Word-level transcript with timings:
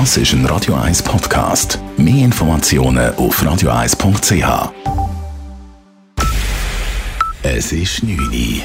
Das 0.00 0.16
ist 0.16 0.32
ein 0.32 0.44
Radio 0.46 0.74
1 0.74 1.04
Podcast. 1.04 1.78
Mehr 1.96 2.24
Informationen 2.24 3.14
auf 3.14 3.40
radio1.ch. 3.40 4.72
Es 7.44 7.70
ist 7.70 8.02
9 8.02 8.18
Uhr. 8.18 8.62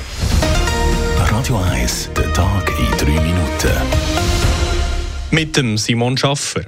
Radio 1.30 1.60
1, 1.60 2.10
der 2.18 2.34
Tag 2.34 2.72
in 2.80 2.98
3 2.98 3.22
Minuten. 3.22 3.78
Mit 5.30 5.56
dem 5.56 5.78
Simon 5.78 6.18
Schaffer. 6.18 6.64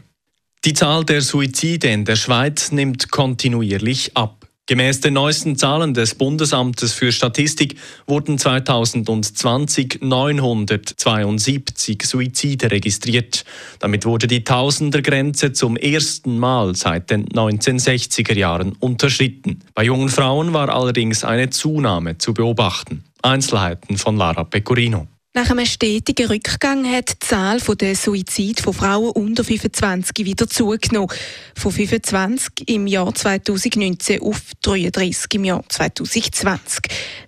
Die 0.63 0.73
Zahl 0.73 1.05
der 1.05 1.21
Suizide 1.21 1.87
in 1.89 2.05
der 2.05 2.15
Schweiz 2.15 2.71
nimmt 2.71 3.09
kontinuierlich 3.09 4.15
ab. 4.15 4.40
Gemäß 4.67 5.01
den 5.01 5.15
neuesten 5.15 5.57
Zahlen 5.57 5.93
des 5.93 6.15
Bundesamtes 6.15 6.93
für 6.93 7.11
Statistik 7.11 7.75
wurden 8.07 8.37
2020 8.37 9.99
972 10.01 12.03
Suizide 12.03 12.71
registriert. 12.71 13.43
Damit 13.79 14.05
wurde 14.05 14.27
die 14.27 14.43
Tausendergrenze 14.43 15.51
zum 15.51 15.75
ersten 15.75 16.37
Mal 16.37 16.75
seit 16.75 17.09
den 17.09 17.27
1960er 17.27 18.37
Jahren 18.37 18.73
unterschritten. 18.79 19.59
Bei 19.73 19.83
jungen 19.83 20.09
Frauen 20.09 20.53
war 20.53 20.69
allerdings 20.69 21.23
eine 21.23 21.49
Zunahme 21.49 22.17
zu 22.17 22.33
beobachten. 22.33 23.03
Einzelheiten 23.21 23.97
von 23.97 24.15
Lara 24.15 24.43
Pecorino. 24.43 25.07
Nach 25.33 25.49
einem 25.49 25.65
stetigen 25.65 26.27
Rückgang 26.27 26.85
hat 26.85 27.09
die 27.09 27.19
Zahl 27.19 27.61
der 27.61 27.95
Suizide 27.95 28.61
von 28.61 28.73
Frauen 28.73 29.11
unter 29.11 29.45
25 29.45 30.25
wieder 30.25 30.45
zugenommen. 30.49 31.07
Von 31.55 31.71
25 31.71 32.67
im 32.67 32.85
Jahr 32.85 33.15
2019 33.15 34.21
auf 34.21 34.41
33 34.61 35.35
im 35.35 35.45
Jahr 35.45 35.63
2020. 35.69 36.81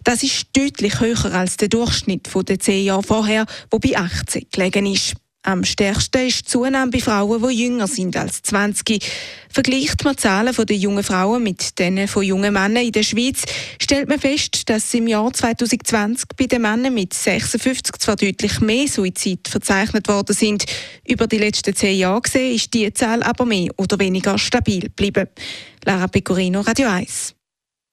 Das 0.03 0.21
ist 0.21 0.47
deutlich 0.53 0.99
höher 0.99 1.33
als 1.33 1.55
der 1.55 1.69
Durchschnitt 1.69 2.27
der 2.35 2.59
zehn 2.59 2.83
Jahre 2.83 3.03
vorher, 3.03 3.45
wo 3.71 3.79
bei 3.79 3.95
18 3.95 4.47
gelegen 4.51 4.85
ist. 4.85 5.13
Am 5.45 5.65
stärksten 5.65 6.25
ist 6.25 6.45
die 6.45 6.51
Zunahme 6.51 6.89
bei 6.89 6.99
Frauen, 6.99 7.45
die 7.45 7.63
jünger 7.65 7.87
sind 7.87 8.15
als 8.15 8.41
20. 8.43 9.05
Vergleicht 9.49 10.01
man 10.05 10.15
die 10.15 10.21
Zahlen 10.21 10.55
der 10.55 10.75
jungen 10.77 11.03
Frauen 11.03 11.43
mit 11.43 11.77
denen 11.79 12.07
von 12.07 12.23
jungen 12.23 12.53
Männern 12.53 12.85
in 12.85 12.93
der 12.93 13.03
Schweiz, 13.03 13.43
stellt 13.81 14.07
man 14.07 14.21
fest, 14.21 14.69
dass 14.69 14.93
im 14.93 15.05
Jahr 15.05 15.33
2020 15.33 16.29
bei 16.37 16.45
den 16.45 16.61
Männern 16.61 16.93
mit 16.93 17.13
56 17.13 17.97
zwar 17.97 18.15
deutlich 18.15 18.61
mehr 18.61 18.87
Suizid 18.87 19.49
verzeichnet 19.49 20.07
worden 20.07 20.33
sind. 20.33 20.63
Über 21.05 21.27
die 21.27 21.39
letzten 21.39 21.75
zehn 21.75 21.97
Jahre 21.97 22.21
gesehen 22.21 22.55
ist 22.55 22.73
die 22.73 22.93
Zahl 22.93 23.21
aber 23.21 23.45
mehr 23.45 23.69
oder 23.75 23.99
weniger 23.99 24.37
stabil 24.37 24.83
geblieben. 24.83 25.27
Lara 25.83 26.07
Pecorino, 26.07 26.61
Radio 26.61 26.87
1. 26.87 27.35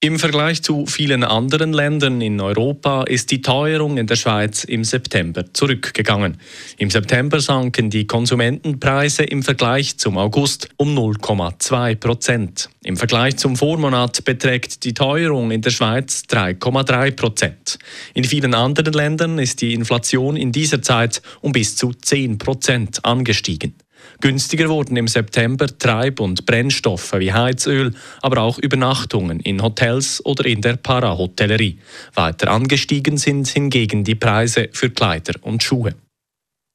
Im 0.02 0.18
Vergleich 0.18 0.62
zu 0.62 0.86
vielen 0.86 1.24
anderen 1.24 1.74
Ländern 1.74 2.22
in 2.22 2.40
Europa 2.40 3.02
ist 3.02 3.30
die 3.30 3.42
Teuerung 3.42 3.98
in 3.98 4.06
der 4.06 4.16
Schweiz 4.16 4.64
im 4.64 4.82
September 4.82 5.44
zurückgegangen. 5.52 6.38
Im 6.78 6.88
September 6.88 7.38
sanken 7.38 7.90
die 7.90 8.06
Konsumentenpreise 8.06 9.24
im 9.24 9.42
Vergleich 9.42 9.98
zum 9.98 10.16
August 10.16 10.70
um 10.78 10.96
0,2 10.96 11.96
Prozent. 11.96 12.70
Im 12.82 12.96
Vergleich 12.96 13.36
zum 13.36 13.56
Vormonat 13.56 14.24
beträgt 14.24 14.84
die 14.84 14.94
Teuerung 14.94 15.50
in 15.50 15.60
der 15.60 15.68
Schweiz 15.68 16.22
3,3 16.30 17.10
Prozent. 17.10 17.78
In 18.14 18.24
vielen 18.24 18.54
anderen 18.54 18.94
Ländern 18.94 19.38
ist 19.38 19.60
die 19.60 19.74
Inflation 19.74 20.38
in 20.38 20.50
dieser 20.50 20.80
Zeit 20.80 21.20
um 21.42 21.52
bis 21.52 21.76
zu 21.76 21.92
10 21.92 22.38
Prozent 22.38 23.04
angestiegen. 23.04 23.74
Günstiger 24.20 24.68
wurden 24.68 24.96
im 24.96 25.08
September 25.08 25.66
Treib- 25.66 26.20
und 26.20 26.46
Brennstoffe 26.46 27.12
wie 27.14 27.32
Heizöl, 27.32 27.94
aber 28.22 28.42
auch 28.42 28.58
Übernachtungen 28.58 29.40
in 29.40 29.62
Hotels 29.62 30.24
oder 30.24 30.44
in 30.46 30.60
der 30.60 30.76
Parahotellerie. 30.76 31.78
Weiter 32.14 32.50
angestiegen 32.50 33.16
sind 33.16 33.48
hingegen 33.48 34.04
die 34.04 34.14
Preise 34.14 34.68
für 34.72 34.90
Kleider 34.90 35.34
und 35.42 35.62
Schuhe. 35.62 35.94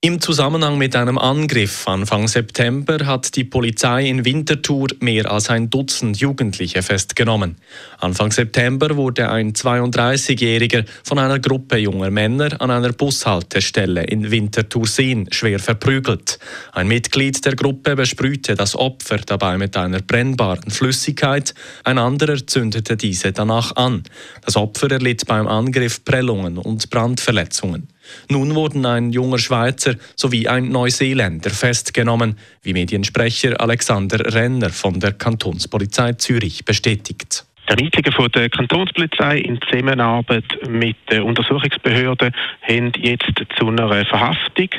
Im 0.05 0.21
Zusammenhang 0.21 0.77
mit 0.77 0.95
einem 0.95 1.17
Angriff 1.17 1.87
Anfang 1.87 2.27
September 2.27 3.07
hat 3.07 3.35
die 3.35 3.43
Polizei 3.43 4.07
in 4.07 4.23
Winterthur 4.23 4.89
mehr 4.99 5.31
als 5.31 5.49
ein 5.49 5.71
Dutzend 5.71 6.19
Jugendliche 6.19 6.83
festgenommen. 6.83 7.55
Anfang 7.97 8.31
September 8.31 8.97
wurde 8.97 9.31
ein 9.31 9.53
32-Jähriger 9.53 10.85
von 11.03 11.17
einer 11.17 11.39
Gruppe 11.39 11.77
junger 11.77 12.11
Männer 12.11 12.61
an 12.61 12.69
einer 12.69 12.93
Bushaltestelle 12.93 14.03
in 14.03 14.29
Winterthur-Seen 14.29 15.29
schwer 15.31 15.57
verprügelt. 15.57 16.37
Ein 16.71 16.87
Mitglied 16.87 17.43
der 17.43 17.55
Gruppe 17.55 17.95
besprühte 17.95 18.53
das 18.53 18.75
Opfer 18.75 19.17
dabei 19.17 19.57
mit 19.57 19.75
einer 19.75 20.03
brennbaren 20.03 20.69
Flüssigkeit, 20.69 21.55
ein 21.83 21.97
anderer 21.97 22.45
zündete 22.45 22.95
diese 22.95 23.31
danach 23.31 23.75
an. 23.75 24.03
Das 24.43 24.55
Opfer 24.55 24.91
erlitt 24.91 25.25
beim 25.25 25.47
Angriff 25.47 26.05
Prellungen 26.05 26.59
und 26.59 26.91
Brandverletzungen. 26.91 27.87
Nun 28.29 28.55
wurden 28.55 28.85
ein 28.85 29.11
junger 29.11 29.39
Schweizer 29.39 29.95
sowie 30.15 30.47
ein 30.47 30.69
Neuseeländer 30.69 31.49
festgenommen, 31.49 32.37
wie 32.63 32.73
Mediensprecher 32.73 33.59
Alexander 33.59 34.33
Renner 34.33 34.69
von 34.69 34.99
der 34.99 35.13
Kantonspolizei 35.13 36.13
Zürich 36.13 36.65
bestätigt. 36.65 37.45
Die 37.67 37.71
Ermittlungen 37.71 38.11
von 38.11 38.31
der 38.31 38.49
Kantonspolizei 38.49 39.39
in 39.39 39.59
Zusammenarbeit 39.61 40.45
mit 40.67 40.97
den 41.09 41.23
Untersuchungsbehörden 41.23 42.31
haben 42.61 42.91
jetzt 42.97 43.33
zu 43.57 43.67
einer 43.67 44.05
Verhaftung 44.05 44.69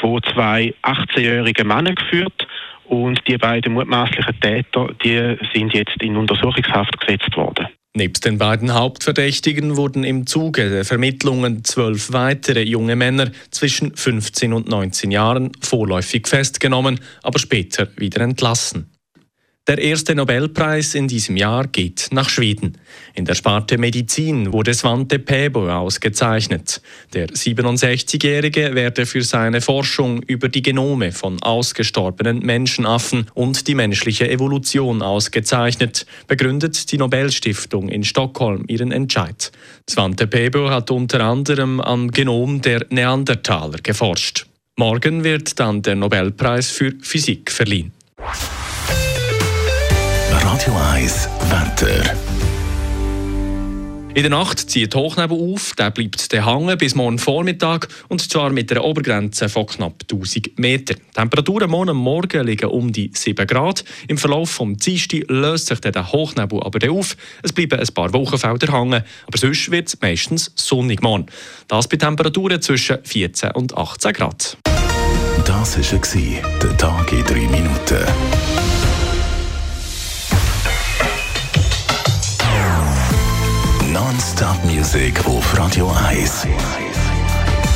von 0.00 0.22
zwei 0.22 0.72
18-jährigen 0.82 1.66
Männern 1.66 1.96
geführt 1.96 2.46
und 2.84 3.20
die 3.26 3.36
beiden 3.36 3.72
mutmaßlichen 3.72 4.40
Täter 4.40 4.88
die 5.04 5.36
sind 5.52 5.74
jetzt 5.74 6.00
in 6.00 6.16
Untersuchungshaft 6.16 7.00
gesetzt 7.00 7.36
worden. 7.36 7.68
Nebst 7.92 8.24
den 8.24 8.38
beiden 8.38 8.72
Hauptverdächtigen 8.72 9.76
wurden 9.76 10.04
im 10.04 10.24
Zuge 10.24 10.70
der 10.70 10.84
Vermittlungen 10.84 11.64
zwölf 11.64 12.12
weitere 12.12 12.62
junge 12.62 12.94
Männer 12.94 13.32
zwischen 13.50 13.96
15 13.96 14.52
und 14.52 14.68
19 14.68 15.10
Jahren 15.10 15.50
vorläufig 15.60 16.28
festgenommen, 16.28 17.00
aber 17.24 17.40
später 17.40 17.88
wieder 17.96 18.20
entlassen. 18.20 18.89
Der 19.70 19.78
erste 19.78 20.16
Nobelpreis 20.16 20.96
in 20.96 21.06
diesem 21.06 21.36
Jahr 21.36 21.68
geht 21.68 22.08
nach 22.10 22.28
Schweden. 22.28 22.76
In 23.14 23.24
der 23.24 23.36
Sparte 23.36 23.78
Medizin 23.78 24.52
wurde 24.52 24.74
Svante 24.74 25.20
Pääbo 25.20 25.70
ausgezeichnet. 25.70 26.82
Der 27.14 27.28
67-Jährige 27.28 28.74
werde 28.74 29.06
für 29.06 29.22
seine 29.22 29.60
Forschung 29.60 30.24
über 30.24 30.48
die 30.48 30.62
Genome 30.62 31.12
von 31.12 31.40
ausgestorbenen 31.40 32.40
Menschenaffen 32.40 33.28
und 33.34 33.68
die 33.68 33.76
menschliche 33.76 34.28
Evolution 34.28 35.02
ausgezeichnet, 35.02 36.04
begründet 36.26 36.90
die 36.90 36.98
Nobelstiftung 36.98 37.90
in 37.90 38.02
Stockholm 38.02 38.64
ihren 38.66 38.90
Entscheid. 38.90 39.52
Svante 39.88 40.26
Pääbo 40.26 40.70
hat 40.70 40.90
unter 40.90 41.20
anderem 41.20 41.80
am 41.80 42.10
Genom 42.10 42.60
der 42.60 42.86
Neandertaler 42.90 43.78
geforscht. 43.80 44.46
Morgen 44.74 45.22
wird 45.22 45.60
dann 45.60 45.80
der 45.80 45.94
Nobelpreis 45.94 46.72
für 46.72 46.92
Physik 47.00 47.52
verliehen. 47.52 47.92
Radio 50.60 50.76
1 50.92 51.28
Wetter. 51.48 52.14
In 54.14 54.22
der 54.22 54.28
Nacht 54.28 54.58
zieht 54.58 54.94
Hochnebel 54.94 55.54
auf, 55.54 55.72
der 55.78 55.90
bleibt 55.90 56.30
der 56.32 56.44
hängen 56.44 56.76
bis 56.76 56.94
morgen 56.94 57.18
Vormittag 57.18 57.88
und 58.08 58.20
zwar 58.20 58.50
mit 58.50 58.70
einer 58.70 58.84
Obergrenze 58.84 59.48
von 59.48 59.64
knapp 59.64 60.02
1000 60.02 60.58
Meter. 60.58 60.96
Die 60.96 61.14
Temperaturen 61.14 61.70
morgen 61.70 61.96
Morgen 61.96 62.44
liegen 62.44 62.68
um 62.68 62.92
die 62.92 63.10
7 63.14 63.46
Grad. 63.46 63.84
Im 64.06 64.18
Verlauf 64.18 64.58
des 64.58 64.76
Dienstags 64.76 65.24
löst 65.28 65.68
sich 65.68 65.80
der 65.80 66.12
Hochnebel 66.12 66.62
aber 66.62 66.90
auf. 66.90 67.16
Es 67.42 67.54
bleiben 67.54 67.80
ein 67.80 67.94
paar 67.94 68.12
Wochenfelder 68.12 68.70
hängen, 68.70 69.02
aber 69.26 69.38
sonst 69.38 69.70
wird 69.70 69.88
es 69.88 69.98
meistens 69.98 70.52
sonnig 70.56 71.00
morgen. 71.00 71.24
Das 71.68 71.88
bei 71.88 71.96
Temperaturen 71.96 72.60
zwischen 72.60 72.98
14 73.02 73.52
und 73.52 73.78
18 73.78 74.12
Grad. 74.12 74.58
Das 75.46 75.78
war 75.78 76.58
der 76.62 76.76
Tag 76.76 77.12
in 77.12 77.24
3 77.24 77.34
Minuten. 77.48 78.89
Non-Stop-Musik 84.20 85.26
auf 85.26 85.56
Radio 85.58 85.90
1. 86.10 86.46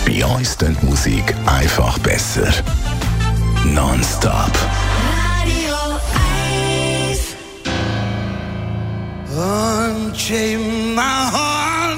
Bei 0.05 0.27
uns 0.27 0.59
klingt 0.59 0.82
Musik 0.82 1.34
einfach 1.47 1.99
besser. 2.00 2.53
Non-Stop. 3.65 4.53
Radio 5.41 5.74
1. 7.09 7.34
Unchain 9.30 10.95
my 10.95 11.01
heart. 11.33 11.97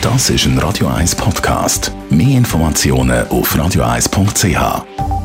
Das 0.00 0.30
ist 0.30 0.46
ein 0.46 0.58
Radio 0.58 0.86
1 0.88 1.16
Podcast. 1.16 1.92
Mehr 2.08 2.38
Informationen 2.38 3.28
auf 3.28 3.54
radio1.ch. 3.54 5.19